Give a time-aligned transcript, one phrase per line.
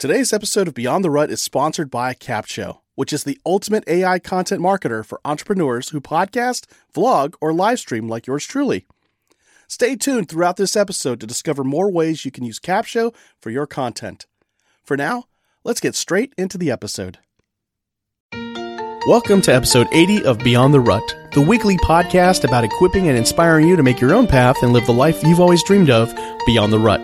[0.00, 4.18] Today's episode of Beyond the Rut is sponsored by Capsho, which is the ultimate AI
[4.18, 8.86] content marketer for entrepreneurs who podcast, vlog, or live stream like yours truly.
[9.68, 13.66] Stay tuned throughout this episode to discover more ways you can use Capsho for your
[13.66, 14.24] content.
[14.82, 15.24] For now,
[15.64, 17.18] let's get straight into the episode.
[19.06, 23.68] Welcome to episode 80 of Beyond the Rut, the weekly podcast about equipping and inspiring
[23.68, 26.10] you to make your own path and live the life you've always dreamed of
[26.46, 27.02] beyond the rut.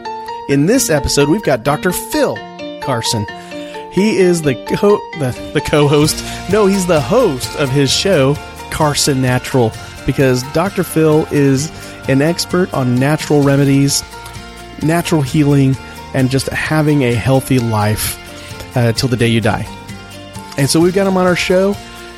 [0.48, 1.92] In this episode, we've got Dr.
[1.92, 2.38] Phil
[2.86, 3.26] Carson.
[3.90, 6.24] He is the co the, the co-host.
[6.50, 8.34] No, he's the host of his show,
[8.70, 9.72] Carson Natural,
[10.06, 10.84] because Dr.
[10.84, 11.70] Phil is
[12.08, 14.04] an expert on natural remedies,
[14.82, 15.76] natural healing,
[16.14, 18.16] and just having a healthy life
[18.76, 19.66] uh, till the day you die.
[20.56, 21.74] And so we've got him on our show,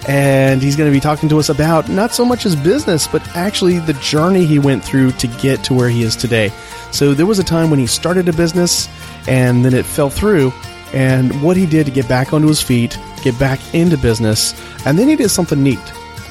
[0.07, 3.27] and he's going to be talking to us about not so much his business, but
[3.37, 6.53] actually the journey he went through to get to where he is today.
[6.93, 8.89] So there was a time when he started a business
[9.27, 10.53] and then it fell through,
[10.95, 14.55] and what he did to get back onto his feet, get back into business,
[14.87, 15.79] and then he did something neat.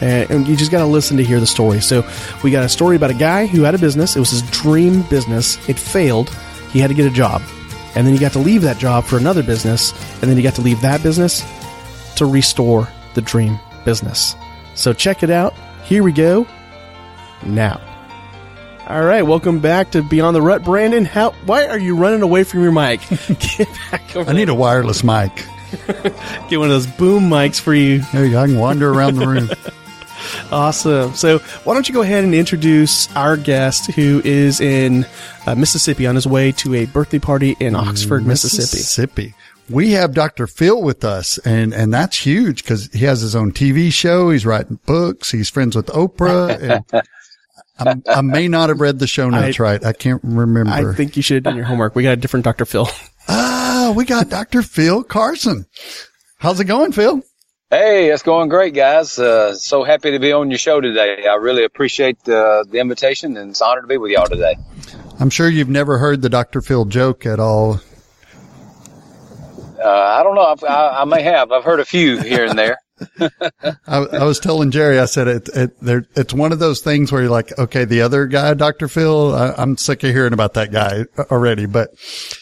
[0.02, 1.80] Uh, and you just got to listen to hear the story.
[1.80, 2.08] So,
[2.44, 4.16] we got a story about a guy who had a business.
[4.16, 5.58] It was his dream business.
[5.68, 6.30] It failed.
[6.72, 7.42] He had to get a job.
[7.96, 9.92] And then he got to leave that job for another business.
[10.22, 11.44] And then he got to leave that business
[12.18, 14.36] to restore the dream business.
[14.76, 15.54] So, check it out.
[15.84, 16.48] Here we go.
[17.44, 17.82] Now.
[18.88, 21.04] All right, welcome back to Beyond the Rut, Brandon.
[21.04, 21.32] How?
[21.46, 23.02] Why are you running away from your mic?
[23.40, 25.32] Get back over I need a wireless mic.
[26.48, 28.00] Get one of those boom mics for you.
[28.14, 28.40] There you go.
[28.40, 29.50] I can wander around the room.
[30.52, 31.14] Awesome.
[31.14, 35.06] So, why don't you go ahead and introduce our guest who is in
[35.46, 38.78] uh, Mississippi on his way to a birthday party in Oxford, Mississippi.
[38.78, 39.34] Mississippi.
[39.70, 40.48] We have Dr.
[40.48, 44.30] Phil with us, and, and that's huge because he has his own TV show.
[44.30, 45.32] He's writing books.
[45.32, 46.84] He's friends with Oprah.
[47.80, 49.86] And I, I may not have read the show notes I- right.
[49.86, 50.72] I can't remember.
[50.72, 51.96] I think you should have done your homework.
[51.96, 52.66] We got a different Dr.
[52.66, 52.90] Phil.
[53.28, 54.64] ah, we got Dr.
[54.64, 55.68] Phil Carson.
[56.40, 57.22] How's it going, Phil?
[57.70, 59.20] Hey, it's going great, guys.
[59.20, 61.28] Uh, so happy to be on your show today.
[61.28, 64.56] I really appreciate uh, the invitation, and it's an honor to be with y'all today.
[65.20, 66.62] I'm sure you've never heard the Dr.
[66.62, 67.82] Phil joke at all.
[69.80, 70.46] Uh, I don't know.
[70.46, 71.52] I've, I, I may have.
[71.52, 72.78] I've heard a few here and there.
[73.88, 77.12] I, I was telling Jerry, I said it, it, there, it's one of those things
[77.12, 78.88] where you're like, okay, the other guy, Dr.
[78.88, 81.92] Phil, I, I'm sick of hearing about that guy already, but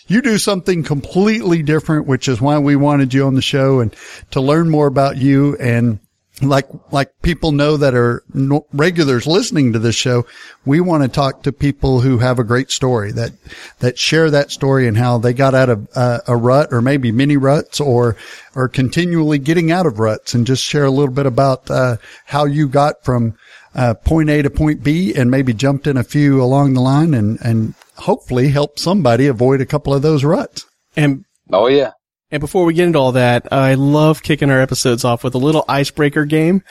[0.07, 3.93] you do something completely different, which is why we wanted you on the show and
[4.31, 5.99] to learn more about you and
[6.41, 10.25] like, like people know that are no- regulars listening to this show,
[10.65, 13.31] we want to talk to people who have a great story that,
[13.79, 17.11] that share that story and how they got out of uh, a rut or maybe
[17.11, 18.17] mini ruts or,
[18.53, 22.45] or continually getting out of ruts and just share a little bit about, uh, how
[22.45, 23.37] you got from,
[23.73, 27.13] uh, point A to point B and maybe jumped in a few along the line
[27.13, 30.65] and, and hopefully help somebody avoid a couple of those ruts.
[30.95, 31.91] And Oh yeah.
[32.35, 35.37] And before we get into all that, I love kicking our episodes off with a
[35.37, 36.63] little icebreaker game.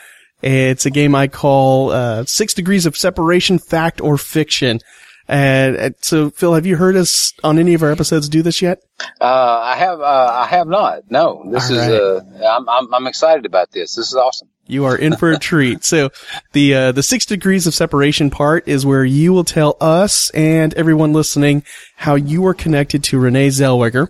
[0.42, 4.80] It's a game I call uh, Six Degrees of Separation, Fact or Fiction.
[5.26, 8.60] And, and so, Phil, have you heard us on any of our episodes do this
[8.60, 8.80] yet?
[9.22, 10.02] Uh, I have.
[10.02, 11.10] Uh, I have not.
[11.10, 11.42] No.
[11.50, 11.88] This All is.
[11.88, 12.44] right.
[12.44, 12.94] Uh, I'm, I'm.
[12.96, 13.94] I'm excited about this.
[13.94, 14.48] This is awesome.
[14.66, 15.82] You are in for a treat.
[15.82, 16.10] So,
[16.52, 20.74] the uh, the six degrees of separation part is where you will tell us and
[20.74, 21.64] everyone listening
[21.96, 24.08] how you are connected to Renee Zellweger.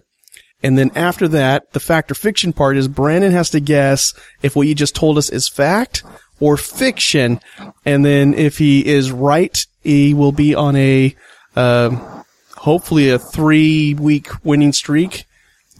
[0.64, 4.56] And then after that, the fact or fiction part is Brandon has to guess if
[4.56, 6.02] what you just told us is fact
[6.40, 7.38] or fiction.
[7.84, 11.14] And then if he is right, he will be on a,
[11.54, 12.24] um
[12.56, 15.26] hopefully a three week winning streak.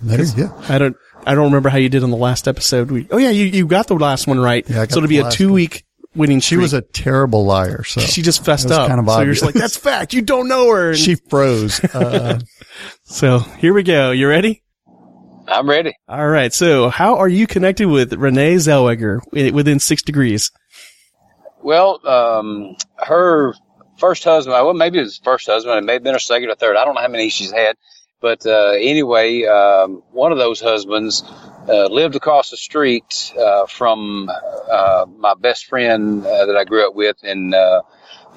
[0.03, 0.55] There you go.
[0.69, 0.97] I don't,
[1.27, 2.91] I don't remember how you did on the last episode.
[2.91, 4.69] We, oh yeah, you, you got the last one right.
[4.69, 7.85] Yeah, so it'll be a two week winning She was a terrible liar.
[7.85, 8.89] So she just fessed up.
[8.89, 10.13] kind of so you're just like, that's fact.
[10.13, 10.91] You don't know her.
[10.91, 11.81] And she froze.
[11.95, 12.41] Uh,
[13.05, 14.11] so here we go.
[14.11, 14.64] You ready?
[15.47, 15.95] I'm ready.
[16.09, 16.53] All right.
[16.53, 19.21] So how are you connected with Renee Zellweger
[19.53, 20.51] within six degrees?
[21.63, 23.55] Well, um, her
[23.99, 24.53] first husband.
[24.53, 25.79] Well, maybe it was first husband.
[25.79, 26.77] It may have been her second or third.
[26.77, 27.77] I don't know how many she's had.
[28.21, 31.23] But uh, anyway, um, one of those husbands
[31.69, 34.31] uh, lived across the street uh, from
[34.71, 37.83] uh, my best friend uh, that I grew up with, and uh,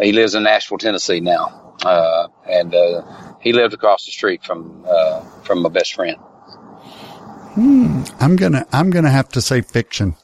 [0.02, 1.76] he lives in Nashville, Tennessee now.
[1.86, 3.02] Uh, and uh,
[3.40, 6.18] he lived across the street from uh, from my best friend.
[7.58, 10.16] I'm gonna I'm gonna have to say fiction.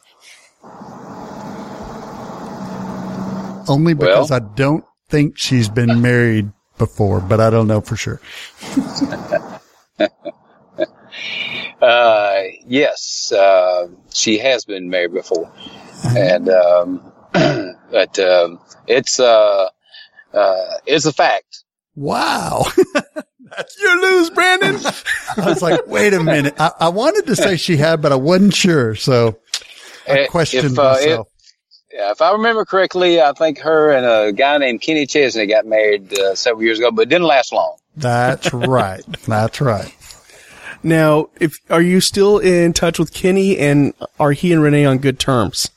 [3.67, 7.95] Only because Well- I don't think she's been married before, but I don't know for
[7.95, 8.21] sure.
[11.81, 15.51] Uh, yes, uh, she has been married before,
[16.15, 19.67] and um, but um, it's uh,
[20.33, 21.65] uh, it's a fact.
[21.95, 22.63] Wow.
[23.81, 24.75] You lose, Brandon.
[25.37, 26.55] I was like, wait a minute.
[26.59, 28.95] I, I wanted to say she had, but I wasn't sure.
[28.95, 29.37] So
[30.07, 31.27] I Eh, questioned if, uh, myself.
[31.91, 35.65] Yeah, if I remember correctly, I think her and a guy named Kenny Chesney got
[35.65, 37.77] married uh, several years ago, but it didn't last long.
[37.95, 39.03] That's right.
[39.27, 39.93] That's right.
[40.81, 44.97] Now, if are you still in touch with Kenny, and are he and Renee on
[44.97, 45.69] good terms?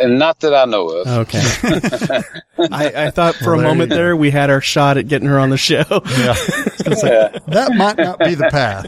[0.00, 1.06] And not that I know of.
[1.06, 1.40] Okay.
[2.70, 5.38] I, I thought for Well, a moment there we had our shot at getting her
[5.38, 5.84] on the show.
[6.22, 6.34] Yeah.
[7.46, 8.86] That might not be the path.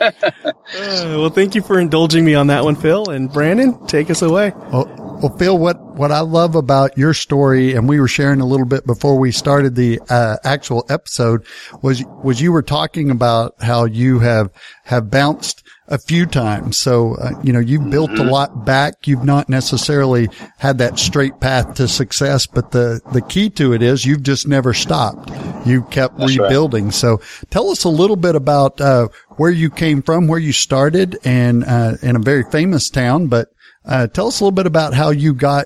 [0.00, 3.08] Uh, well, thank you for indulging me on that one, Phil.
[3.10, 4.52] And Brandon, take us away.
[4.72, 4.86] Well,
[5.22, 8.66] well, Phil, what, what I love about your story, and we were sharing a little
[8.66, 11.44] bit before we started the uh, actual episode,
[11.82, 14.50] was was you were talking about how you have
[14.84, 16.76] have bounced a few times.
[16.76, 19.06] So uh, you know you've built a lot back.
[19.06, 23.82] You've not necessarily had that straight path to success, but the the key to it
[23.82, 25.30] is you've just never stopped.
[25.66, 26.44] You kept That's right.
[26.44, 26.90] rebuilding.
[26.90, 27.20] So
[27.50, 31.64] tell us a little bit about uh, where you came from, where you started, and
[31.64, 33.48] uh, in a very famous town, but.
[33.84, 35.64] Uh, tell us a little bit about how you got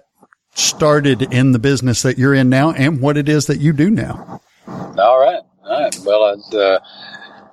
[0.54, 3.90] started in the business that you're in now and what it is that you do
[3.90, 4.40] now.
[4.66, 5.40] All right.
[5.64, 5.98] All right.
[6.04, 6.78] Well, I, uh,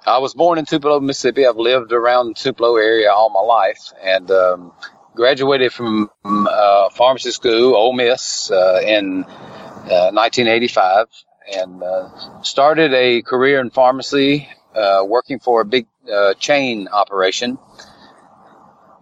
[0.05, 1.45] I was born in Tupelo, Mississippi.
[1.45, 4.73] I've lived around the Tupelo area all my life and um,
[5.15, 11.07] graduated from uh, pharmacy school, Ole Miss, uh, in uh, 1985
[11.55, 17.57] and uh, started a career in pharmacy uh, working for a big uh, chain operation.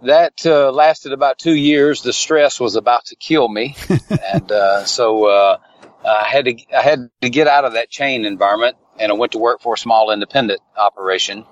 [0.04, 2.04] That uh, lasted about two years.
[2.04, 3.76] The stress was about to kill me,
[4.34, 5.58] and uh, so uh,
[6.06, 9.34] I had to I had to get out of that chain environment, and I went
[9.34, 11.46] to work for a small independent operation,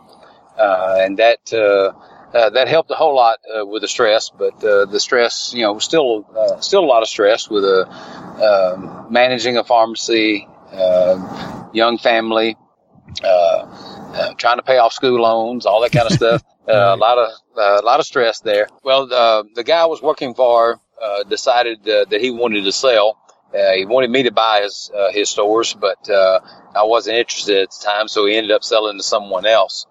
[0.58, 1.94] uh, and that uh,
[2.36, 4.30] uh, that helped a whole lot uh, with the stress.
[4.30, 7.64] But uh, the stress, you know, was still uh, still a lot of stress with
[7.64, 12.58] a uh, managing a pharmacy, uh, young family,
[13.24, 16.44] uh, uh, trying to pay off school loans, all that kind of stuff.
[16.68, 18.68] Uh, a lot of uh, a lot of stress there.
[18.84, 22.72] Well, uh, the guy I was working for uh, decided uh, that he wanted to
[22.72, 23.20] sell.
[23.56, 26.40] Uh, he wanted me to buy his uh, his stores, but uh,
[26.76, 29.86] I wasn't interested at the time, so he ended up selling to someone else.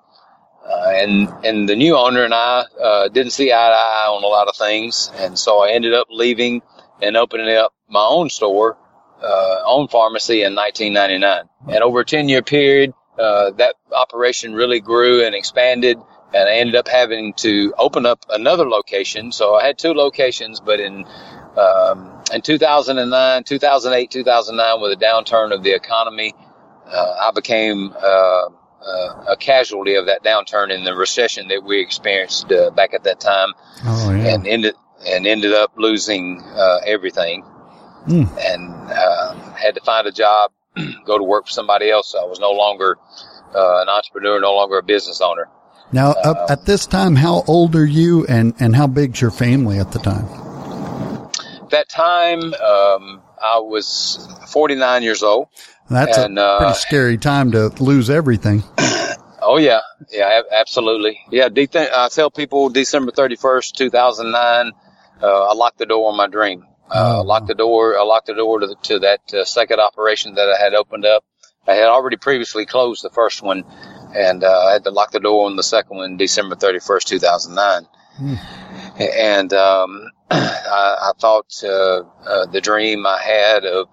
[0.68, 4.22] Uh, and and the new owner and I uh, didn't see eye to eye on
[4.22, 6.62] a lot of things, and so I ended up leaving
[7.00, 8.76] and opening up my own store,
[9.22, 11.74] uh, own pharmacy in 1999.
[11.74, 15.98] And over a 10 year period, that operation really grew and expanded,
[16.34, 19.32] and I ended up having to open up another location.
[19.32, 21.06] So I had two locations, but in
[21.56, 26.34] um, in 2009, 2008, 2009, with the downturn of the economy,
[26.86, 31.80] uh, I became uh, uh, a casualty of that downturn in the recession that we
[31.80, 33.52] experienced uh, back at that time,
[33.84, 34.34] Oh yeah.
[34.34, 34.74] and ended
[35.06, 37.44] and ended up losing uh, everything,
[38.06, 38.28] Mm.
[38.38, 40.50] and uh, had to find a job,
[41.06, 42.14] go to work for somebody else.
[42.14, 42.98] I was no longer
[43.54, 45.48] uh, an entrepreneur, no longer a business owner.
[45.90, 46.14] Now,
[46.50, 49.98] at this time, how old are you, and and how big's your family at the
[50.00, 50.26] time?
[51.74, 54.18] That time, um, I was
[54.48, 55.48] 49 years old.
[55.90, 58.62] That's And, a uh, pretty scary time to lose everything.
[59.46, 59.80] Oh yeah,
[60.10, 61.20] yeah, absolutely.
[61.30, 64.72] Yeah, de- I tell people December thirty first, two thousand nine.
[65.22, 66.64] Uh, I locked the door on my dream.
[66.90, 67.22] Uh, Oh.
[67.22, 67.98] locked the door.
[67.98, 71.04] I locked the door to, the, to that uh, second operation that I had opened
[71.04, 71.24] up.
[71.68, 73.64] I had already previously closed the first one,
[74.14, 77.06] and uh, I had to lock the door on the second one, December thirty first,
[77.06, 77.86] two thousand nine.
[78.98, 83.88] And um, I, I thought uh, uh, the dream I had of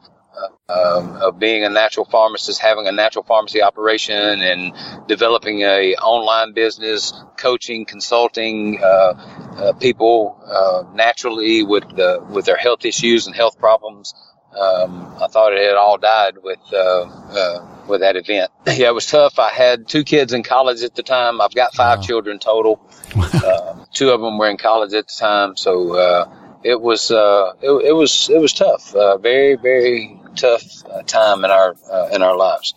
[0.69, 4.73] um, of being a natural pharmacist, having a natural pharmacy operation, and
[5.07, 9.13] developing a online business, coaching, consulting uh,
[9.57, 14.13] uh, people uh, naturally with the, with their health issues and health problems.
[14.59, 18.51] Um, I thought it had all died with uh, uh, with that event.
[18.67, 19.39] Yeah, it was tough.
[19.39, 21.39] I had two kids in college at the time.
[21.41, 22.03] I've got five Wow.
[22.03, 22.79] children total.
[23.15, 27.53] uh, two of them were in college at the time, so uh, it was uh,
[27.61, 28.93] it, it was it was tough.
[28.95, 32.73] Uh, very very tough uh, time in our uh, in our lives.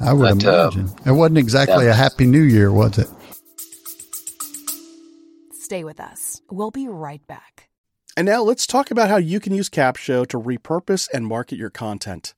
[0.00, 1.92] I would But, uh, imagine it wasn't exactly yeah.
[1.92, 3.08] a happy New Year, was it?
[5.52, 6.40] Stay with us.
[6.50, 7.65] We'll be right back.
[8.18, 11.68] And now let's talk about how you can use Capsho to repurpose and market your
[11.68, 12.32] content.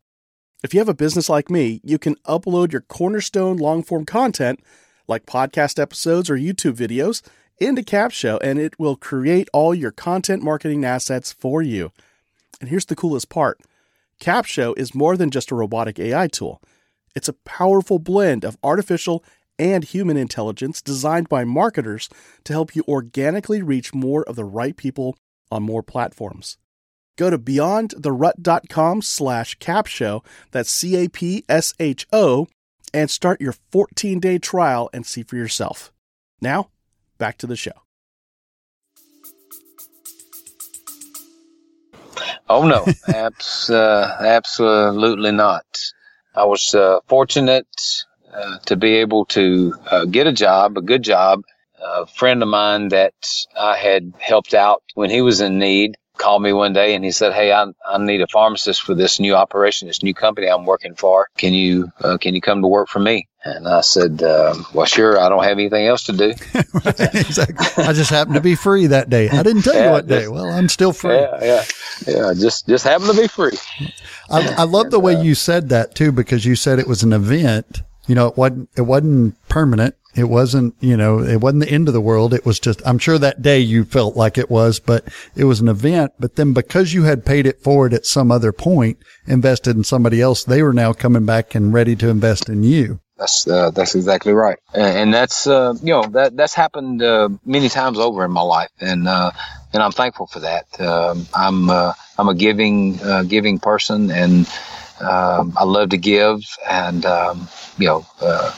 [0.64, 4.58] If you have a business like me, you can upload your cornerstone long form content,
[5.06, 7.22] like podcast episodes or YouTube videos,
[7.58, 11.92] into Capsho and it will create all your content marketing assets for you.
[12.60, 13.60] And here's the coolest part
[14.20, 16.60] Capsho is more than just a robotic AI tool,
[17.14, 19.22] it's a powerful blend of artificial
[19.60, 22.08] and human intelligence designed by marketers
[22.42, 25.16] to help you organically reach more of the right people
[25.50, 26.58] on more platforms.
[27.16, 32.46] Go to beyondtherut.com slash capsho, that's C-A-P-S-H-O,
[32.94, 35.92] and start your 14 day trial and see for yourself.
[36.40, 36.70] Now,
[37.18, 37.72] back to the show.
[42.48, 45.66] Oh no, Abs- uh, absolutely not.
[46.34, 47.66] I was uh, fortunate
[48.32, 51.42] uh, to be able to uh, get a job, a good job.
[51.84, 53.14] A friend of mine that
[53.58, 57.12] I had helped out when he was in need called me one day and he
[57.12, 60.66] said, "Hey, I, I need a pharmacist for this new operation, this new company I'm
[60.66, 61.28] working for.
[61.38, 64.84] Can you uh, can you come to work for me?" And I said, uh, "Well,
[64.84, 65.18] sure.
[65.18, 66.30] I don't have anything else to do."
[66.84, 67.84] exactly.
[67.84, 69.30] I just happened to be free that day.
[69.30, 70.28] I didn't tell Yeah, you what day.
[70.28, 71.14] Well, I'm still free.
[71.14, 71.64] Yeah, yeah,
[72.06, 72.34] yeah.
[72.34, 73.56] Just just happened to be free.
[74.28, 77.12] I, I love the way you said that too, because you said it was an
[77.12, 77.82] event.
[78.06, 79.94] You know, it wasn't, it wasn't permanent.
[80.18, 82.34] It wasn't, you know, it wasn't the end of the world.
[82.34, 85.06] It was just, I'm sure that day you felt like it was, but
[85.36, 86.12] it was an event.
[86.18, 88.98] But then because you had paid it forward at some other point,
[89.28, 92.98] invested in somebody else, they were now coming back and ready to invest in you.
[93.16, 97.68] That's uh, that's exactly right, and, that's uh, you know that that's happened uh, many
[97.68, 99.32] times over in my life, and uh,
[99.72, 100.80] and I'm thankful for that.
[100.80, 104.46] Um, I'm uh, I'm a giving uh, giving person, and
[105.00, 108.52] um, I love to give, and um, you know uh,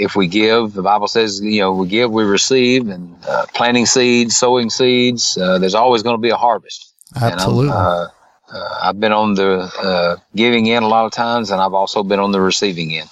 [0.00, 3.86] if we give, the Bible says you know we give, we receive, and uh, planting
[3.86, 5.36] seeds, sowing seeds.
[5.36, 6.94] Uh, there's always going to be a harvest.
[7.20, 7.70] Absolutely.
[7.70, 8.06] uh,
[8.52, 12.02] uh, I've been on the uh, giving end a lot of times, and I've also
[12.02, 13.08] been on the receiving end.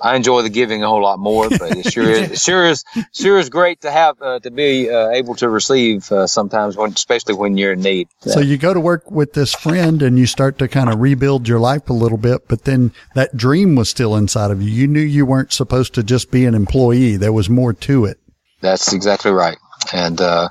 [0.00, 2.84] I enjoy the giving a whole lot more, but it sure is, it sure is,
[3.12, 6.92] sure is great to have uh, to be uh, able to receive uh, sometimes, when,
[6.92, 8.08] especially when you're in need.
[8.20, 11.46] So you go to work with this friend and you start to kind of rebuild
[11.46, 14.68] your life a little bit, but then that dream was still inside of you.
[14.68, 17.16] You knew you weren't supposed to just be an employee.
[17.16, 18.18] There was more to it.
[18.60, 19.58] That's exactly right.
[19.92, 20.48] And uh,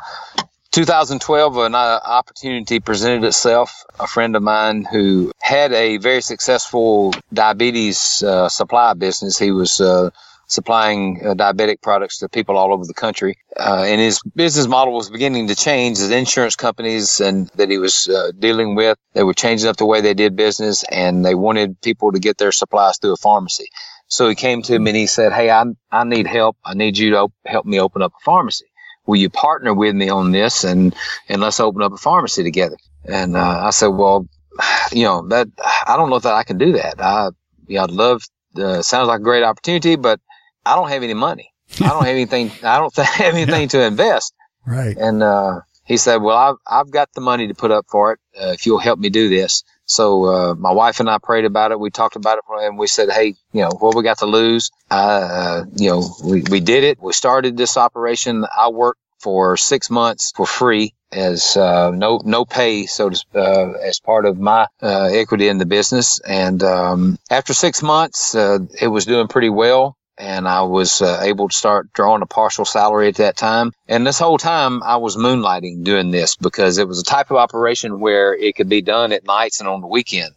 [0.73, 3.85] 2012, an uh, opportunity presented itself.
[3.99, 9.37] A friend of mine who had a very successful diabetes uh, supply business.
[9.37, 10.09] He was uh,
[10.47, 13.37] supplying uh, diabetic products to people all over the country.
[13.55, 15.99] Uh, and his business model was beginning to change.
[15.99, 19.85] His insurance companies and that he was uh, dealing with, they were changing up the
[19.85, 23.67] way they did business, and they wanted people to get their supplies through a pharmacy.
[24.07, 26.57] So he came to me and he said, "Hey, I I need help.
[26.65, 28.65] I need you to help me open up a pharmacy.
[29.05, 30.95] Will you partner with me on this and
[31.27, 34.27] and let's open up a pharmacy together?" And uh, I said, "Well,
[34.91, 35.48] you know that
[35.88, 37.01] I don't know that I can do that.
[37.01, 37.29] I
[37.67, 38.24] yeah, I'd love.
[38.57, 40.19] Uh, sounds like a great opportunity, but
[40.65, 41.51] I don't have any money.
[41.81, 42.51] I don't have anything.
[42.63, 44.33] I don't have anything to invest."
[44.65, 44.95] Right.
[44.98, 48.19] And uh, he said, "Well, I've I've got the money to put up for it.
[48.39, 51.71] Uh, if you'll help me do this." So uh, my wife and I prayed about
[51.71, 51.79] it.
[51.79, 54.71] We talked about it, and we said, "Hey, you know, what we got to lose?
[54.89, 57.01] Uh, you know, we we did it.
[57.01, 58.45] We started this operation.
[58.57, 63.73] I worked for six months for free." As uh, no no pay, so to, uh,
[63.83, 68.57] as part of my uh, equity in the business, and um, after six months, uh,
[68.81, 72.65] it was doing pretty well and I was uh, able to start drawing a partial
[72.65, 73.72] salary at that time.
[73.88, 77.38] And this whole time I was moonlighting doing this because it was a type of
[77.38, 80.36] operation where it could be done at nights and on the weekend.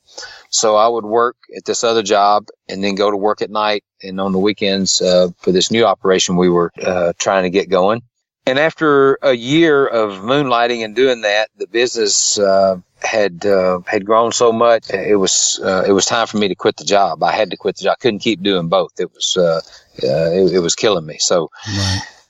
[0.50, 3.84] So I would work at this other job and then go to work at night
[4.02, 7.68] and on the weekends uh, for this new operation we were uh, trying to get
[7.68, 8.02] going.
[8.46, 14.06] And after a year of moonlighting and doing that, the business uh, had uh, had
[14.06, 14.88] grown so much.
[14.90, 17.24] It was uh, it was time for me to quit the job.
[17.24, 17.96] I had to quit the job.
[17.98, 18.92] I couldn't keep doing both.
[19.00, 19.60] It was uh,
[20.02, 21.18] uh, it, it was killing me.
[21.18, 21.50] So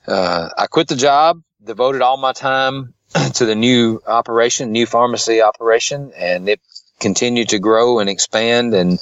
[0.07, 2.95] uh, I quit the job, devoted all my time
[3.35, 6.61] to the new operation, new pharmacy operation, and it
[6.99, 8.73] continued to grow and expand.
[8.73, 8.99] And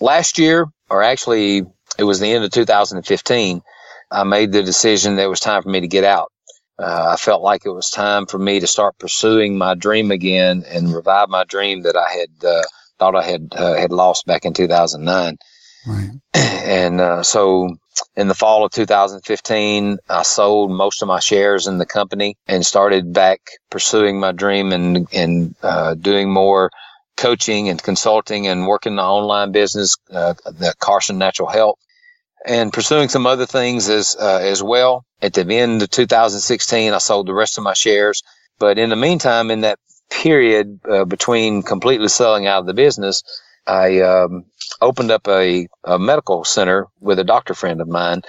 [0.00, 1.66] last year, or actually,
[1.98, 3.62] it was the end of 2015,
[4.10, 6.30] I made the decision that it was time for me to get out.
[6.78, 10.64] Uh, I felt like it was time for me to start pursuing my dream again
[10.68, 12.62] and revive my dream that I had uh,
[12.98, 15.36] thought I had uh, had lost back in 2009
[15.86, 16.10] Right.
[16.34, 17.76] and uh, so
[18.16, 22.64] in the fall of 2015 i sold most of my shares in the company and
[22.64, 23.40] started back
[23.70, 26.70] pursuing my dream and and uh, doing more
[27.16, 31.78] coaching and consulting and working the online business uh, the carson natural health
[32.46, 36.98] and pursuing some other things as uh, as well at the end of 2016 i
[36.98, 38.22] sold the rest of my shares
[38.58, 39.78] but in the meantime in that
[40.10, 43.22] period uh, between completely selling out of the business
[43.66, 44.44] i um,
[44.80, 48.22] opened up a, a medical center with a doctor friend of mine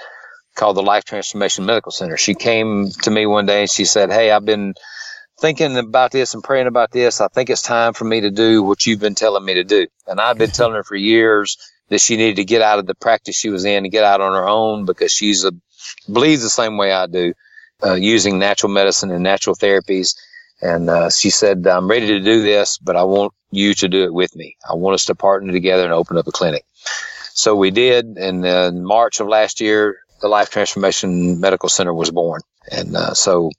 [0.56, 2.16] called the Life Transformation Medical Center.
[2.16, 4.74] She came to me one day and she said, Hey, I've been
[5.40, 7.20] thinking about this and praying about this.
[7.20, 9.86] I think it's time for me to do what you've been telling me to do.
[10.06, 11.58] And I've been telling her for years
[11.90, 14.20] that she needed to get out of the practice she was in and get out
[14.20, 15.52] on her own because she's a,
[16.12, 17.32] believes the same way I do,
[17.84, 20.16] uh, using natural medicine and natural therapies.
[20.62, 24.04] And uh, she said, I'm ready to do this, but I want you to do
[24.04, 24.56] it with me.
[24.68, 26.64] I want us to partner together and open up a clinic.
[27.34, 32.10] So we did, and in March of last year, the Life Transformation Medical Center was
[32.10, 32.40] born,
[32.72, 33.50] and uh, so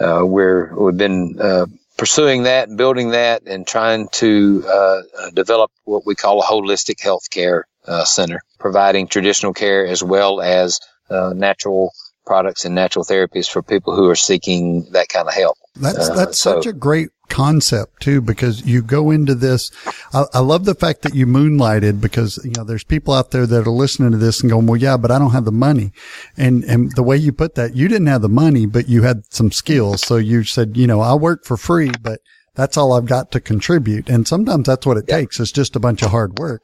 [0.00, 1.66] uh, we're we've been uh,
[1.98, 5.02] pursuing that, building that, and trying to uh,
[5.34, 10.80] develop what we call a holistic healthcare uh, center, providing traditional care as well as
[11.10, 11.92] Uh, natural
[12.24, 15.56] products and natural therapies for people who are seeking that kind of help.
[15.74, 19.70] That's uh, that's so, such a great concept too, because you go into this.
[20.12, 23.46] I, I, love the fact that you moonlighted because, you know, there's people out there
[23.46, 25.92] that are listening to this and going, well, yeah, but I don't have the money.
[26.36, 29.22] And, and the way you put that, you didn't have the money, but you had
[29.32, 30.02] some skills.
[30.02, 32.20] So you said, you know, I'll work for free, but
[32.54, 34.10] that's all I've got to contribute.
[34.10, 35.18] And sometimes that's what it yeah.
[35.18, 35.40] takes.
[35.40, 36.62] It's just a bunch of hard work.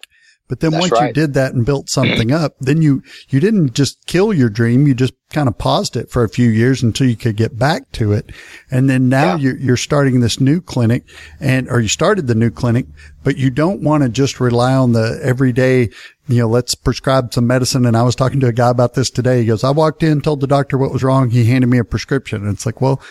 [0.48, 1.08] But then That's once right.
[1.08, 4.86] you did that and built something up, then you, you didn't just kill your dream.
[4.86, 7.90] You just kind of paused it for a few years until you could get back
[7.92, 8.30] to it.
[8.70, 9.36] And then now yeah.
[9.36, 11.04] you're, you're starting this new clinic
[11.40, 12.86] and, or you started the new clinic,
[13.24, 15.90] but you don't want to just rely on the everyday,
[16.28, 17.84] you know, let's prescribe some medicine.
[17.84, 19.40] And I was talking to a guy about this today.
[19.40, 21.30] He goes, I walked in, told the doctor what was wrong.
[21.30, 22.42] He handed me a prescription.
[22.42, 23.02] And it's like, well,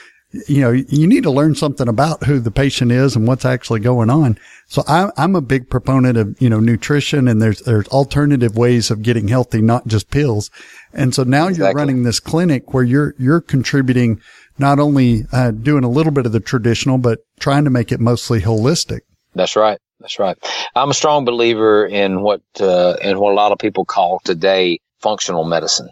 [0.47, 3.79] you know, you need to learn something about who the patient is and what's actually
[3.79, 4.37] going on.
[4.67, 8.91] So I, I'm a big proponent of, you know, nutrition and there's, there's alternative ways
[8.91, 10.49] of getting healthy, not just pills.
[10.93, 11.65] And so now exactly.
[11.65, 14.21] you're running this clinic where you're, you're contributing
[14.57, 17.99] not only uh, doing a little bit of the traditional, but trying to make it
[17.99, 19.01] mostly holistic.
[19.33, 19.79] That's right.
[19.99, 20.37] That's right.
[20.75, 24.79] I'm a strong believer in what, uh, in what a lot of people call today
[24.99, 25.89] functional medicine.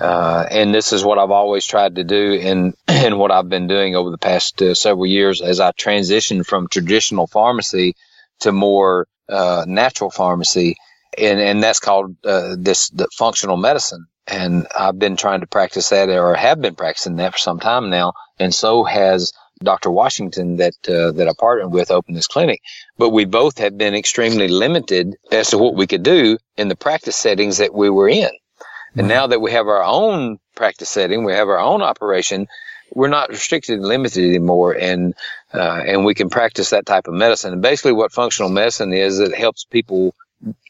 [0.00, 3.66] Uh, and this is what I've always tried to do and, and what I've been
[3.66, 7.94] doing over the past uh, several years as I transitioned from traditional pharmacy
[8.40, 10.76] to more uh, natural pharmacy.
[11.18, 14.06] And, and that's called uh, this functional medicine.
[14.26, 17.90] And I've been trying to practice that or have been practicing that for some time
[17.90, 18.12] now.
[18.38, 19.90] And so has Dr.
[19.90, 22.62] Washington that uh, that I partnered with opened this clinic.
[22.96, 26.76] But we both have been extremely limited as to what we could do in the
[26.76, 28.30] practice settings that we were in.
[28.96, 32.48] And now that we have our own practice setting, we have our own operation,
[32.92, 34.72] we're not restricted and limited anymore.
[34.72, 35.14] And,
[35.54, 37.52] uh, and we can practice that type of medicine.
[37.52, 40.14] And basically what functional medicine is, it helps people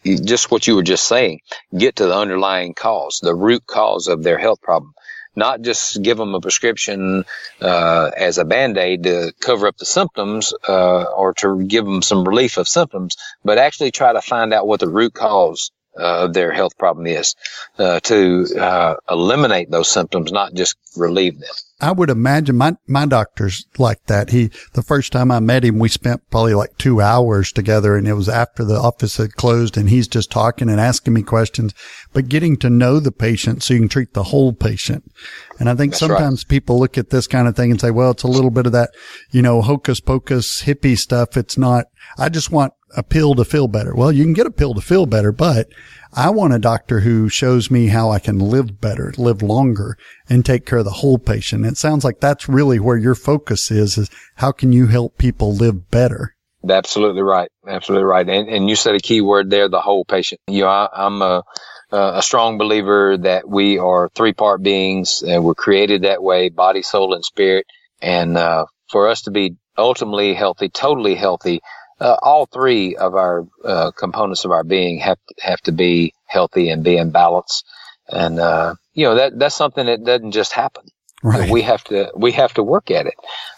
[0.05, 1.41] just what you were just saying,
[1.77, 4.95] get to the underlying cause, the root cause of their health problem.
[5.37, 7.25] Not just give them a prescription
[7.61, 12.03] uh, as a band aid to cover up the symptoms uh, or to give them
[12.03, 16.29] some relief of symptoms, but actually try to find out what the root cause uh,
[16.29, 17.35] their health problem is
[17.79, 21.51] uh, to uh, eliminate those symptoms, not just relieve them.
[21.83, 24.31] I would imagine my, my doctor's like that.
[24.31, 28.07] He, the first time I met him, we spent probably like two hours together and
[28.07, 31.73] it was after the office had closed and he's just talking and asking me questions,
[32.13, 35.11] but getting to know the patient so you can treat the whole patient.
[35.59, 36.51] And I think That's sometimes right.
[36.51, 38.73] people look at this kind of thing and say, well, it's a little bit of
[38.73, 38.91] that,
[39.31, 41.37] you know, hocus pocus hippie stuff.
[41.37, 41.87] It's not,
[42.19, 43.95] I just want a pill to feel better.
[43.95, 45.69] Well, you can get a pill to feel better, but
[46.13, 49.97] I want a doctor who shows me how I can live better, live longer
[50.29, 51.67] and take care of the whole patient.
[51.67, 55.55] It sounds like that's really where your focus is, is how can you help people
[55.55, 56.35] live better?
[56.69, 57.51] Absolutely right.
[57.67, 58.29] Absolutely right.
[58.29, 60.41] And, and you said a key word there, the whole patient.
[60.47, 61.43] You know, I, am a,
[61.91, 66.83] a strong believer that we are three part beings and we're created that way, body,
[66.83, 67.67] soul, and spirit.
[68.03, 71.61] And, uh, for us to be ultimately healthy, totally healthy,
[72.01, 76.71] uh, all three of our uh, components of our being have have to be healthy
[76.71, 77.63] and be in balance.
[78.09, 80.85] And uh, you know that that's something that doesn't just happen.
[81.23, 81.51] Right.
[81.51, 83.15] We have to we have to work at it,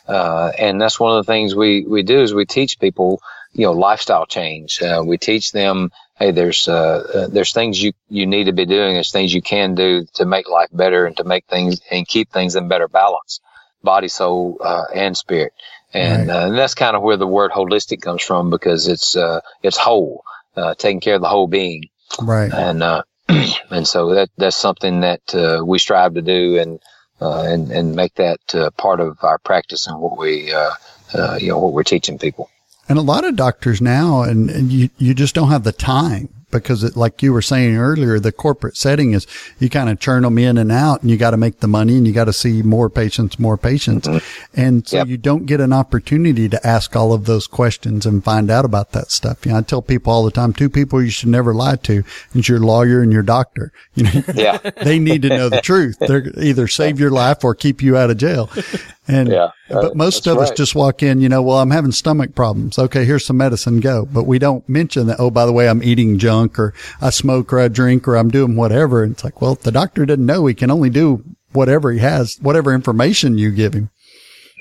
[0.09, 3.21] uh, and that's one of the things we we do is we teach people
[3.53, 4.83] you know lifestyle change.
[4.83, 8.95] Uh, we teach them hey there's uh, there's things you you need to be doing.
[8.95, 12.33] There's things you can do to make life better and to make things and keep
[12.33, 13.41] things in better balance,
[13.85, 14.59] body, soul,
[14.93, 15.53] and spirit.
[15.95, 16.35] And, right.
[16.35, 19.77] uh, and that's kind of where the word holistic comes from because it's, uh, it's
[19.77, 20.25] whole,
[20.57, 21.89] uh, taking care of the whole being.
[22.21, 22.53] Right.
[22.53, 23.03] And, uh,
[23.71, 26.81] and so that, that's something that, uh, we strive to do and,
[27.21, 30.71] uh, and, and make that, uh, part of our practice and what we, uh,
[31.15, 32.49] uh, you know, what we're teaching people.
[32.89, 36.29] And a lot of doctors now, and, and you, you just don't have the time
[36.53, 39.27] because it, like you were saying earlier, the corporate setting is
[39.59, 41.97] you kind of churn them in and out and you got to make the money
[41.97, 44.07] and you got to see more patients, more patients.
[44.07, 44.61] Mm-hmm.
[44.61, 45.09] And so yep.
[45.09, 48.93] you don't get an opportunity to ask all of those questions and find out about
[48.93, 49.45] that stuff.
[49.45, 52.05] You know, I tell people all the time, two people you should never lie to
[52.35, 53.73] is your lawyer and your doctor.
[53.95, 54.57] You know, yeah.
[54.83, 55.99] they need to know the truth.
[55.99, 58.49] They're either save your life or keep you out of jail.
[59.09, 60.45] And, yeah, but most of right.
[60.45, 62.79] us just walk in, you know, well, I'm having stomach problems.
[62.79, 63.05] Okay.
[63.05, 63.81] Here's some medicine.
[63.81, 64.07] Go.
[64.07, 65.17] But we don't mention that.
[65.19, 68.31] Oh, by the way, I'm eating junk or I smoke or I drink or I'm
[68.31, 69.03] doing whatever.
[69.03, 72.39] And it's like, well, the doctor didn't know he can only do whatever he has,
[72.41, 73.91] whatever information you give him.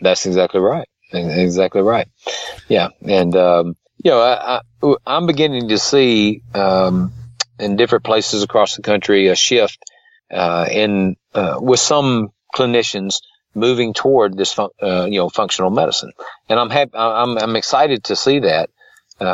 [0.02, 0.88] That's exactly right.
[1.14, 2.08] Exactly right.
[2.68, 2.90] Yeah.
[3.02, 7.14] And, um, you know, I, I, am beginning to see, um,
[7.62, 9.78] in different places across the country a shift
[10.32, 13.18] uh, in uh, with some clinicians
[13.54, 16.12] moving toward this fun- uh, you know functional medicine,
[16.50, 16.92] and I'm happy.
[16.96, 18.70] I'm I'm excited to see that.
[19.20, 19.26] Uh,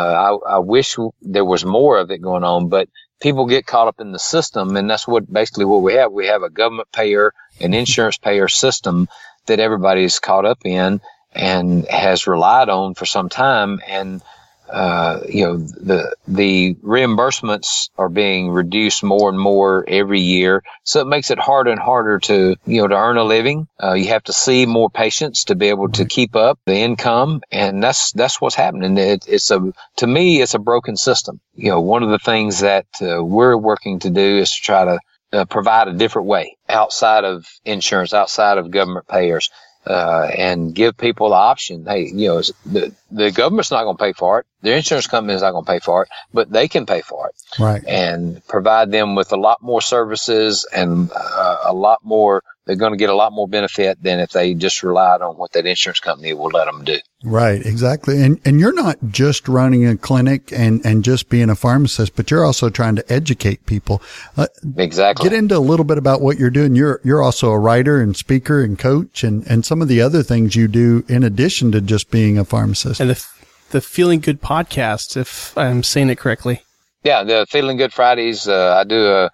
[0.46, 2.90] I, I wish there was more of it going on, but
[3.22, 6.12] people get caught up in the system, and that's what basically what we have.
[6.12, 9.08] We have a government payer, an insurance payer system
[9.46, 11.00] that everybody's caught up in
[11.34, 14.22] and has relied on for some time, and
[14.70, 21.00] uh, you know, the the reimbursements are being reduced more and more every year, so
[21.02, 23.68] it makes it harder and harder to you know to earn a living.
[23.82, 27.42] Uh, you have to see more patients to be able to keep up the income,
[27.52, 28.98] and that's that's what's happening.
[28.98, 31.40] It, it's a to me, it's a broken system.
[31.56, 34.86] You know, one of the things that uh, we're working to do is to try
[34.86, 35.00] to
[35.34, 39.50] uh, provide a different way outside of insurance, outside of government payers
[39.88, 41.86] uh, and give people the option.
[41.86, 44.46] Hey, you know, the, the government's not going to pay for it.
[44.62, 47.28] Their insurance company is not going to pay for it, but they can pay for
[47.28, 47.36] it.
[47.60, 47.84] Right.
[47.86, 52.92] And provide them with a lot more services and uh, a lot more they're going
[52.92, 56.02] to get a lot more benefit than if they just relied on what that insurance
[56.02, 56.98] company will let them do.
[57.24, 58.22] Right, exactly.
[58.22, 62.30] And and you're not just running a clinic and and just being a pharmacist, but
[62.30, 64.02] you're also trying to educate people.
[64.36, 65.28] Uh, exactly.
[65.28, 66.76] Get into a little bit about what you're doing.
[66.76, 70.22] You're you're also a writer and speaker and coach and and some of the other
[70.22, 73.00] things you do in addition to just being a pharmacist.
[73.00, 73.26] And the
[73.70, 76.62] the Feeling Good podcast, if I'm saying it correctly.
[77.04, 78.48] Yeah, the Feeling Good Fridays.
[78.48, 79.32] Uh, I do a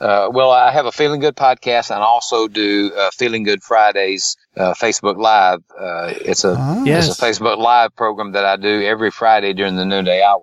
[0.00, 3.62] uh, well, I have a Feeling Good podcast and I also do uh, Feeling Good
[3.62, 5.60] Fridays uh, Facebook Live.
[5.78, 7.08] Uh, it's a oh, yes.
[7.08, 10.42] it's a Facebook Live program that I do every Friday during the noonday hour.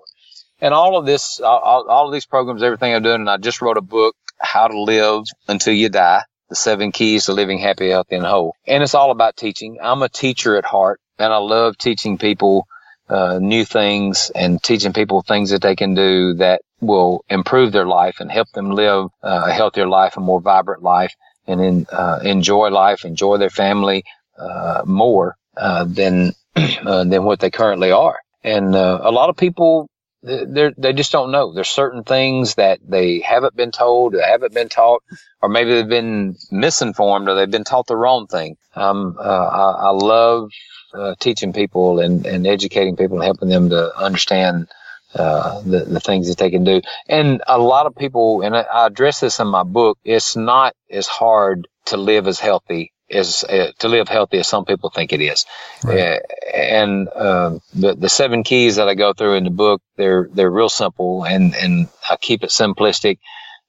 [0.61, 3.61] And all of this, all, all of these programs, everything I'm doing, and I just
[3.61, 7.89] wrote a book, How to Live Until You Die: The Seven Keys to Living Happy,
[7.89, 8.55] Healthy, and Whole.
[8.65, 9.77] And it's all about teaching.
[9.81, 12.67] I'm a teacher at heart, and I love teaching people
[13.09, 17.85] uh, new things and teaching people things that they can do that will improve their
[17.85, 21.13] life and help them live uh, a healthier life, a more vibrant life,
[21.47, 24.03] and uh, enjoy life, enjoy their family
[24.37, 28.19] uh, more uh, than uh, than what they currently are.
[28.43, 29.89] And a lot of people
[30.23, 31.53] they they just don't know.
[31.53, 35.03] There's certain things that they haven't been told, they haven't been taught,
[35.41, 38.55] or maybe they've been misinformed, or they've been taught the wrong thing.
[38.75, 40.49] Um, I, I love
[40.93, 44.67] uh, teaching people and, and educating people and helping them to understand
[45.15, 46.81] uh, the, the things that they can do.
[47.07, 50.75] And a lot of people, and I, I address this in my book, it's not
[50.89, 55.13] as hard to live as healthy as uh, to live healthy as some people think
[55.13, 55.45] it is.
[55.83, 55.99] Right.
[55.99, 56.19] Uh,
[56.53, 60.51] and um, the the seven keys that I go through in the book, they're they're
[60.51, 63.19] real simple, and and I keep it simplistic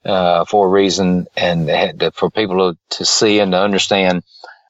[0.04, 1.68] uh, for a reason, and
[2.00, 4.22] to, for people to, to see and to understand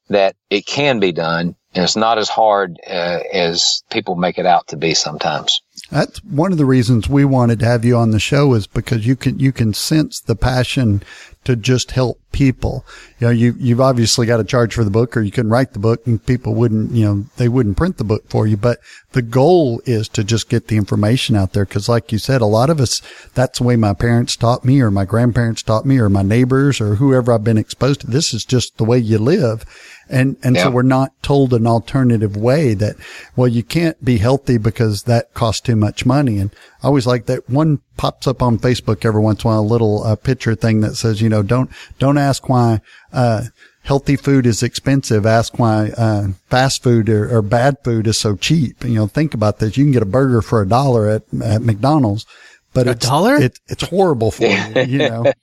[0.09, 4.45] that it can be done and it's not as hard uh, as people make it
[4.45, 5.61] out to be sometimes.
[5.89, 9.07] That's one of the reasons we wanted to have you on the show is because
[9.07, 11.01] you can, you can sense the passion
[11.49, 12.85] to just help people.
[13.17, 15.73] You know, you, you've obviously got to charge for the book or you can write
[15.73, 18.55] the book and people wouldn't, you know, they wouldn't print the book for you.
[18.55, 18.77] But
[19.13, 21.65] the goal is to just get the information out there.
[21.65, 23.01] Cause like you said, a lot of us,
[23.33, 26.79] that's the way my parents taught me or my grandparents taught me or my neighbors
[26.79, 28.07] or whoever I've been exposed to.
[28.07, 29.65] This is just the way you live.
[30.07, 30.65] And, and yeah.
[30.65, 32.95] so we're not told an alternative way that,
[33.35, 36.37] well, you can't be healthy because that costs too much money.
[36.37, 39.61] And I always like that one pops up on Facebook every once in a while,
[39.61, 43.45] a little uh, picture thing that says, you know, don't, don't ask why, uh,
[43.83, 45.25] healthy food is expensive.
[45.25, 48.83] Ask why, uh, fast food or, or, bad food is so cheap.
[48.83, 49.77] You know, think about this.
[49.77, 52.25] You can get a burger for a dollar at, at McDonald's,
[52.73, 53.35] but a it's, dollar?
[53.35, 55.33] It, it's horrible for you, you know,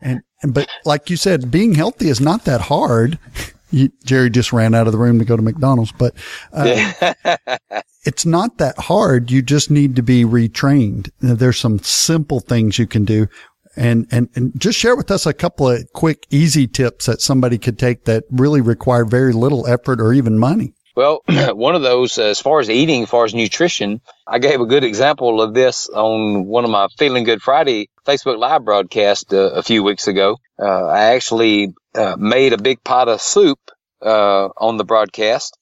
[0.00, 3.18] and, and, but like you said, being healthy is not that hard
[3.72, 6.14] you, Jerry just ran out of the room to go to McDonald's, but
[6.52, 7.14] uh,
[8.04, 9.30] it's not that hard.
[9.30, 11.10] You just need to be retrained.
[11.20, 13.28] There's some simple things you can do.
[13.74, 17.56] And, and, and just share with us a couple of quick, easy tips that somebody
[17.56, 20.74] could take that really require very little effort or even money.
[20.94, 24.66] Well, one of those, as far as eating, as far as nutrition, I gave a
[24.66, 29.52] good example of this on one of my Feeling Good Friday Facebook Live broadcast uh,
[29.52, 30.36] a few weeks ago.
[30.60, 33.58] Uh, I actually uh, made a big pot of soup
[34.02, 35.56] uh, on the broadcast,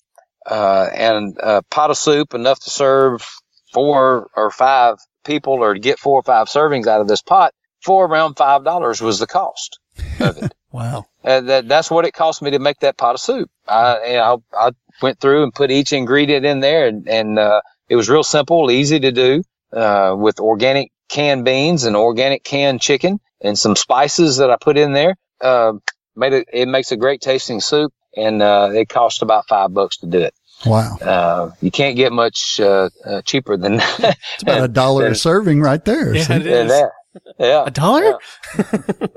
[0.47, 3.27] uh, and a pot of soup enough to serve
[3.73, 7.53] four or five people, or to get four or five servings out of this pot
[7.83, 9.79] for around five dollars was the cost
[10.19, 10.55] of it.
[10.73, 13.51] wow, that, that's what it cost me to make that pot of soup.
[13.69, 14.73] I, know, I
[15.03, 18.71] went through and put each ingredient in there, and, and uh, it was real simple,
[18.71, 24.37] easy to do, uh, with organic canned beans and organic canned chicken and some spices
[24.39, 25.17] that I put in there.
[25.41, 25.73] Uh,
[26.17, 29.99] made it, it makes a great tasting soup and, uh, it cost about five bucks
[29.99, 30.35] to do it.
[30.67, 30.97] Wow.
[30.97, 34.19] Uh, you can't get much, uh, uh cheaper than that.
[34.35, 36.15] it's about a dollar a serving right there.
[36.15, 36.69] Yeah, it is.
[36.71, 36.91] That.
[37.39, 37.65] Yeah.
[37.67, 38.03] A dollar?
[38.03, 38.65] Yeah.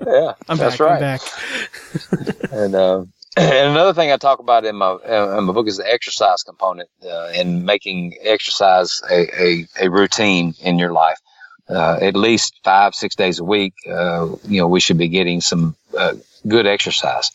[0.06, 0.80] yeah I'm that's back.
[0.80, 0.94] right.
[0.94, 1.22] I'm back.
[2.52, 3.04] And, uh,
[3.38, 6.44] and another thing I talk about in my uh, in my book is the exercise
[6.44, 11.18] component uh, and making exercise a, a, a routine in your life.
[11.70, 13.74] Uh, at least five six days a week.
[13.90, 16.14] Uh, you know, we should be getting some uh,
[16.48, 17.32] good exercise.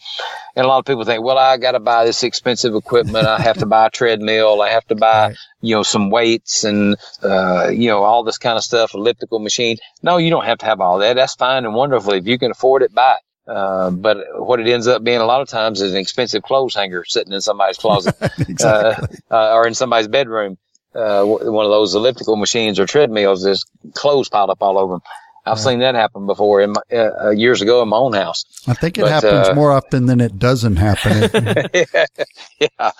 [0.56, 3.26] And a lot of people think, well, I got to buy this expensive equipment.
[3.26, 4.60] I have to buy a treadmill.
[4.62, 5.36] I have to buy, Right.
[5.60, 9.76] you know, some weights and, uh, you know, all this kind of stuff, elliptical machine.
[10.02, 11.14] No, you don't have to have all that.
[11.14, 12.12] That's fine and wonderful.
[12.14, 13.50] If you can afford it, buy it.
[13.50, 16.74] Uh, but what it ends up being a lot of times is an expensive clothes
[16.74, 19.18] hanger sitting in somebody's closet exactly.
[19.30, 20.58] uh, uh, or in somebody's bedroom.
[20.94, 24.94] Uh, w- one of those elliptical machines or treadmills, there's clothes piled up all over
[24.94, 25.02] them.
[25.50, 28.44] I've seen that happen before in my, uh, uh, years ago in my own house.
[28.66, 31.30] I think it but, happens uh, more often than it doesn't happen.
[31.74, 32.90] yeah.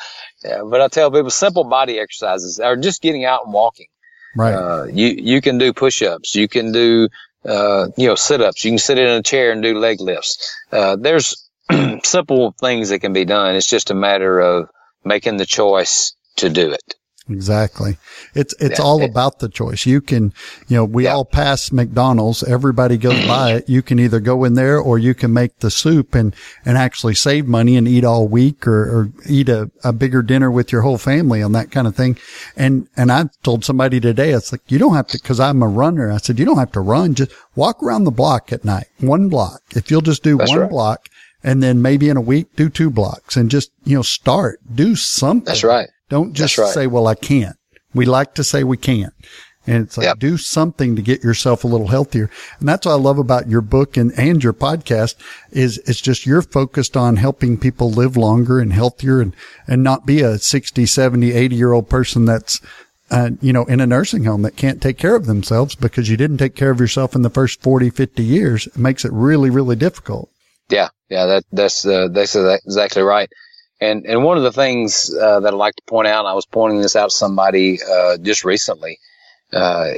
[0.45, 0.63] yeah.
[0.65, 3.87] But I tell people simple body exercises or just getting out and walking.
[4.37, 4.55] right.
[4.55, 6.35] Uh, you, you can do push-ups.
[6.35, 7.09] You can do,
[7.45, 8.65] uh, you know, sit-ups.
[8.65, 10.57] You can sit in a chair and do leg lifts.
[10.73, 11.49] Uh, there's
[12.03, 13.57] simple things that can be done.
[13.57, 14.69] It's just a matter of
[15.05, 16.95] making the choice to do it.
[17.29, 17.99] Exactly.
[18.35, 19.85] It's, it's Yeah, all it- about the choice.
[19.87, 20.33] You can,
[20.69, 21.15] you know, we Yeah.
[21.15, 22.43] all pass McDonald's.
[22.43, 23.69] Everybody goes by it.
[23.69, 27.15] You can either go in there or you can make the soup and, and actually
[27.15, 30.83] save money and eat all week or, or eat a, a bigger dinner with your
[30.83, 32.17] whole family and that kind of thing.
[32.57, 35.69] And, and I told somebody today, it's like, you don't have to, cause I'm a
[35.69, 36.11] runner.
[36.11, 37.15] I said, you don't have to run.
[37.15, 39.61] Just walk around the block at night, one block.
[39.77, 40.71] If you'll just do That's one right.
[40.71, 41.09] block
[41.45, 44.97] and then maybe in a week do two blocks and just, you know, start, do
[44.97, 45.45] something.
[45.45, 45.89] That's right.
[46.09, 46.73] Don't just right.
[46.73, 47.57] say, well, I can't.
[47.95, 49.13] We like to say we can't.
[49.67, 50.19] And it's like, Yep.
[50.19, 52.31] do something to get yourself a little healthier.
[52.59, 55.17] And that's what I love about your book and, and your podcast
[55.51, 60.07] is it's just you're focused on helping people live longer and healthier and, and not
[60.07, 62.63] be a 60, 70, 80 year old person that's,
[63.11, 66.17] uh, you know, in a nursing home that can't take care of themselves because you
[66.17, 68.67] didn't take care of yourself in the first 40, 50 years.
[68.69, 70.31] It makes it really, really difficult.
[70.71, 73.31] Yeah, yeah, that that's uh, that's exactly right.
[73.81, 76.35] And and one of the things uh, that I like to point out, and I
[76.35, 78.99] was pointing this out to somebody uh, just recently,
[79.53, 79.91] uh,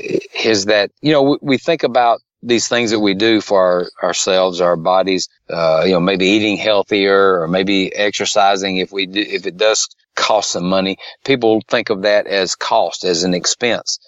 [0.45, 3.61] is that you know we, we think about these things that we do for
[4.03, 9.07] our, ourselves, our bodies, uh, you know, maybe eating healthier or maybe exercising if we
[9.07, 10.97] do, if it does cost some money.
[11.25, 13.99] People think of that as cost, as an expense,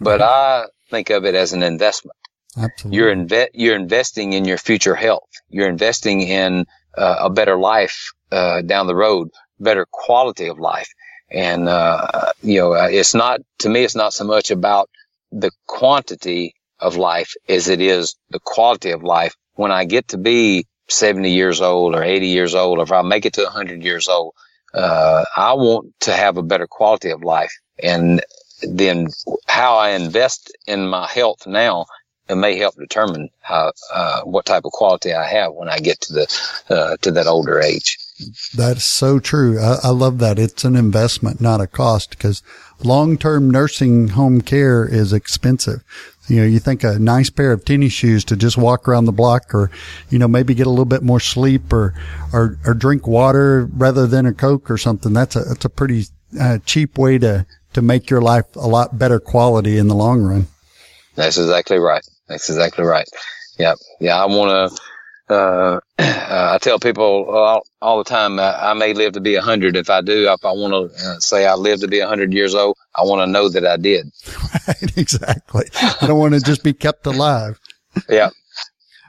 [0.00, 2.16] but I think of it as an investment
[2.56, 2.98] Absolutely.
[2.98, 5.30] you're inve- you're investing in your future health.
[5.48, 6.66] You're investing in
[6.96, 10.88] uh, a better life uh, down the road, better quality of life.
[11.30, 13.84] And uh, you know, uh, it's not to me.
[13.84, 14.90] It's not so much about
[15.32, 19.34] the quantity of life as it is the quality of life.
[19.54, 23.02] When I get to be 70 years old or 80 years old, or if I
[23.02, 24.34] make it to 100 years old,
[24.74, 27.52] uh, I want to have a better quality of life.
[27.82, 28.22] And
[28.62, 29.08] then
[29.46, 31.86] how I invest in my health now
[32.30, 36.00] it may help determine how uh, what type of quality I have when I get
[36.02, 36.38] to the
[36.70, 37.98] uh, to that older age.
[38.54, 39.58] That's so true.
[39.58, 40.38] I, I love that.
[40.38, 42.42] It's an investment, not a cost because
[42.82, 45.82] long-term nursing home care is expensive.
[46.28, 49.12] You know, you think a nice pair of tennis shoes to just walk around the
[49.12, 49.70] block or,
[50.10, 51.94] you know, maybe get a little bit more sleep or,
[52.32, 55.12] or, or drink water rather than a Coke or something.
[55.12, 56.04] That's a, that's a pretty
[56.38, 60.22] uh, cheap way to, to make your life a lot better quality in the long
[60.22, 60.46] run.
[61.16, 62.06] That's exactly right.
[62.30, 63.08] That's exactly right.
[63.58, 64.22] Yeah, yeah.
[64.22, 64.80] I want to.
[65.34, 69.34] Uh, uh, I tell people all, all the time, uh, I may live to be
[69.34, 69.76] a hundred.
[69.76, 72.32] If I do, if I want to uh, say I live to be a hundred
[72.32, 74.06] years old, I want to know that I did.
[74.68, 74.96] Right.
[74.96, 75.64] Exactly.
[75.74, 77.58] I don't want to just be kept alive.
[78.08, 78.30] Yeah.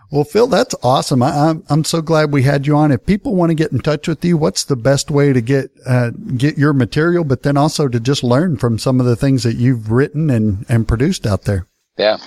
[0.10, 1.22] Well, Phil, that's awesome.
[1.22, 2.92] I, I'm I'm so glad we had you on.
[2.92, 5.72] If people want to get in touch with you, what's the best way to get
[5.86, 9.44] uh, get your material, but then also to just learn from some of the things
[9.44, 11.68] that you've written and and produced out there?
[12.02, 12.18] Yeah.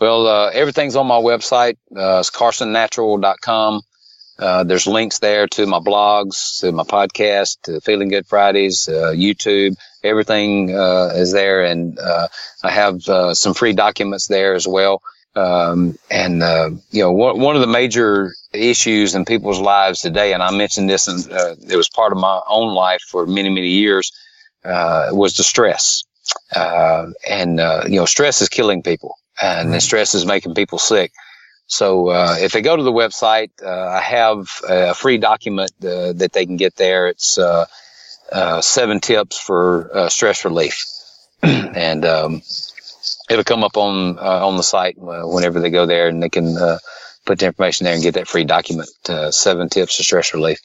[0.00, 1.76] Well, uh, everything's on my website.
[1.90, 3.82] Uh, it's carsonnatural.com.
[4.38, 9.12] Uh, there's links there to my blogs, to my podcast, to Feeling Good Fridays, uh,
[9.12, 9.76] YouTube.
[10.04, 12.28] Everything uh, is there, and uh,
[12.62, 15.02] I have uh, some free documents there as well.
[15.34, 16.34] Um, and
[16.92, 20.88] you know, one, one of the major issues in people's lives today, and I mentioned
[20.88, 21.26] this, and
[21.68, 24.12] it was part of my own life for many, many years,
[24.64, 26.04] uh, was the stress.
[26.54, 31.12] And uh, you know, stress is killing people, and the stress is making people sick.
[31.66, 36.12] So uh, if they go to the website, uh, I have a free document uh,
[36.14, 37.08] that they can get there.
[37.08, 37.66] It's uh,
[38.30, 40.84] uh, seven tips for uh, stress relief,
[41.42, 42.42] and um,
[43.30, 46.56] it'll come up on uh, on the site whenever they go there, and they can
[46.56, 46.78] uh,
[47.24, 48.90] put the information there and get that free document.
[49.08, 50.60] Uh, seven tips for stress relief.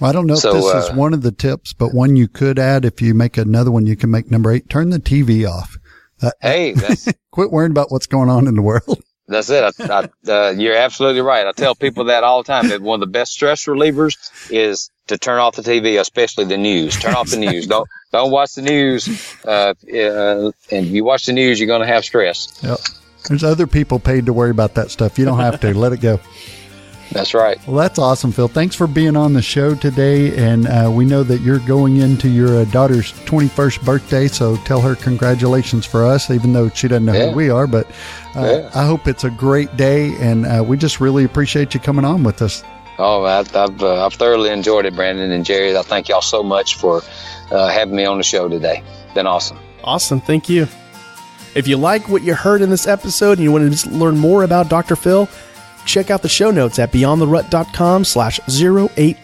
[0.00, 2.26] Well, I don't know So, if this is one of the tips, but one you
[2.28, 4.68] could add if you make another one, you can make number eight.
[4.68, 5.78] Turn the TV off.
[6.20, 9.02] Uh, Hey, that's quit worrying about what's going on in the world.
[9.26, 9.64] That's it.
[9.80, 11.46] I, I, uh, you're absolutely right.
[11.46, 12.68] I tell people that all the time.
[12.68, 14.16] That one of the best stress relievers
[14.50, 16.94] is to turn off the TV, especially the news.
[16.94, 17.66] Turn off the news.
[17.66, 19.08] don't don't watch the news.
[19.44, 22.56] Uh, uh, and if you watch the news, you're going to have stress.
[22.62, 22.78] Yep.
[23.28, 25.18] There's other people paid to worry about that stuff.
[25.18, 25.72] You don't have to.
[25.76, 26.20] Let it go.
[27.12, 27.58] That's right.
[27.66, 28.48] Well, that's awesome, Phil.
[28.48, 30.36] Thanks for being on the show today.
[30.36, 34.80] And uh, we know that you're going into your uh, daughter's 21st birthday, so tell
[34.80, 37.30] her congratulations for us, even though she doesn't know Yeah.
[37.30, 37.66] who we are.
[37.66, 37.86] But
[38.34, 38.70] uh, Yeah.
[38.74, 42.24] I hope it's a great day, and uh, we just really appreciate you coming on
[42.24, 42.64] with us.
[42.98, 45.76] Oh, I, I've uh, I've thoroughly enjoyed it, Brandon and Jerry.
[45.76, 47.02] I thank y'all so much for
[47.50, 48.82] uh, having me on the show today.
[49.14, 49.58] Been awesome.
[49.82, 50.20] Awesome.
[50.20, 50.66] Thank you.
[51.54, 54.16] If you like what you heard in this episode and you want to just learn
[54.18, 54.96] more about Dr.
[54.96, 55.28] Phil,
[55.84, 59.16] check out the show notes at beyondtherut.com slash 080.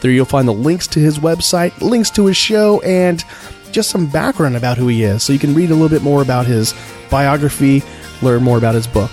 [0.00, 3.24] There you'll find the links to his website, links to his show, and
[3.72, 5.22] just some background about who he is.
[5.22, 6.74] So you can read a little bit more about his
[7.10, 7.82] biography,
[8.22, 9.10] learn more about his book.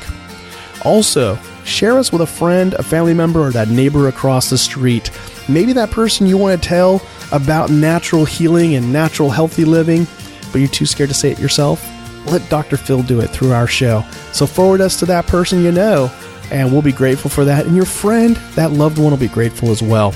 [0.86, 5.12] Also, share us with a friend, a family member, or that neighbor across the street.
[5.48, 10.08] Maybe that person you want to tell about natural healing and natural healthy living,
[10.52, 11.86] but you're too scared to say it yourself.
[12.28, 12.78] Let Dr.
[12.78, 14.04] Phil do it through our show.
[14.32, 16.12] So forward us to that person you know,
[16.52, 17.66] and we'll be grateful for that.
[17.66, 20.14] And your friend, that loved one, will be grateful as well.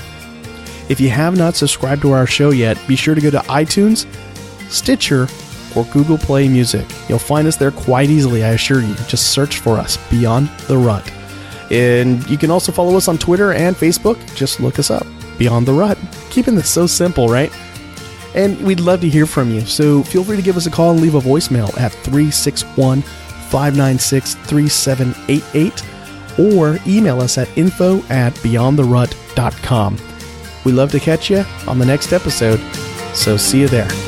[0.88, 4.06] If you have not subscribed to our show yet, be sure to go to iTunes,
[4.70, 5.28] Stitcher,
[5.76, 6.86] or Google Play Music.
[7.08, 8.94] You'll find us there quite easily, I assure you.
[9.06, 11.10] Just search for us, Beyond the Rut.
[11.70, 14.18] And you can also follow us on Twitter and Facebook.
[14.34, 15.98] Just look us up, Beyond the Rut.
[16.30, 17.52] Keeping this so simple, right?
[18.34, 19.62] And we'd love to hear from you.
[19.62, 24.34] So feel free to give us a call and leave a voicemail at 361 596
[24.34, 25.97] 3788
[26.38, 29.98] or email us at info at beyondtherut.com.
[30.64, 32.60] We love to catch you on the next episode,
[33.14, 34.07] so see you there.